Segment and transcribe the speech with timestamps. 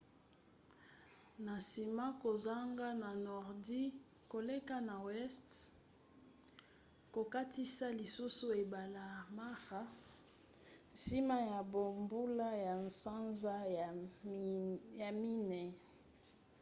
[1.45, 3.83] na nsima kozonga na nordi
[4.31, 5.57] koleka na weste
[7.13, 9.05] kokatisa lisusu ebale
[9.37, 9.81] mara
[10.95, 13.55] nsima ya bambula ya sanza
[15.01, 15.71] ya minei